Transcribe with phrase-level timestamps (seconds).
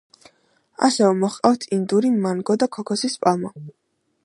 [0.87, 3.55] ასევე მოჰყავთ ინდური მანგო და ქოქოსის პალმა.